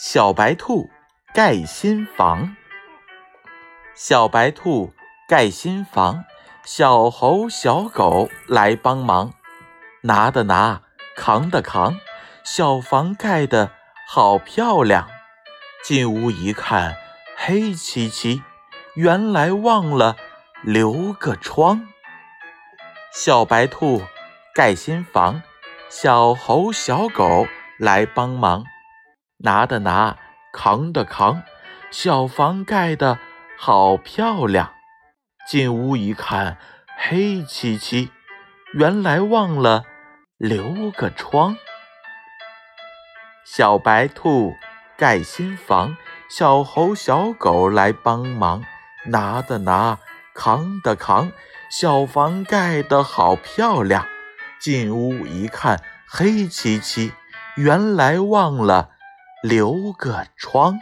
[0.00, 0.88] 小白兔
[1.34, 2.54] 盖新房，
[3.96, 4.94] 小白兔
[5.26, 6.24] 盖新房，
[6.64, 9.32] 小猴小狗来帮忙，
[10.02, 10.82] 拿的拿，
[11.16, 11.98] 扛的扛，
[12.44, 13.72] 小房盖的
[14.06, 15.08] 好漂亮。
[15.82, 16.96] 进屋一看，
[17.36, 18.44] 黑漆漆，
[18.94, 20.14] 原来忘了
[20.62, 21.88] 留个窗。
[23.12, 24.02] 小白兔
[24.54, 25.42] 盖新房，
[25.88, 27.48] 小猴小狗
[27.80, 28.64] 来帮忙。
[29.38, 30.16] 拿的拿，
[30.52, 31.42] 扛的扛，
[31.92, 33.18] 小房盖的
[33.56, 34.72] 好漂亮。
[35.48, 36.58] 进屋一看，
[36.98, 38.10] 黑漆漆，
[38.74, 39.84] 原来忘了
[40.36, 41.56] 留个窗。
[43.44, 44.56] 小白兔
[44.96, 45.96] 盖新房，
[46.28, 48.64] 小猴小狗来帮忙。
[49.06, 49.98] 拿的拿，
[50.34, 51.30] 扛的扛，
[51.70, 54.04] 小房盖的好漂亮。
[54.58, 57.12] 进屋一看，黑漆漆，
[57.54, 58.97] 原来忘了。
[59.42, 60.78] 留个窗。